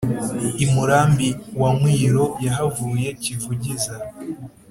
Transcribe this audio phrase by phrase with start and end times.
[0.63, 1.29] i murambi
[1.59, 3.95] wa nkwiro yahavuye kivugiza,